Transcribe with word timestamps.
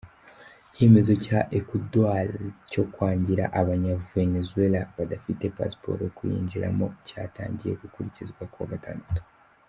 Icyemezo 0.67 1.13
cya 1.25 1.39
Ecuador 1.57 2.27
cyo 2.71 2.83
kwangira 2.93 3.43
Abanyavenezuela 3.59 4.79
badafite 4.97 5.43
pasiporo 5.57 6.03
kuyinjiramo, 6.17 6.85
cyatangiye 7.07 7.73
gukurikizwa 7.81 8.43
ku 8.53 8.57
wa 8.61 8.69
gatandatu. 8.73 9.21